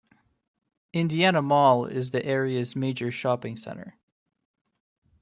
Indiana 0.93 1.43
Mall 1.43 1.85
is 1.85 2.09
the 2.09 2.25
area's 2.25 2.75
major 2.75 3.11
shopping 3.11 3.55
center. 3.55 3.95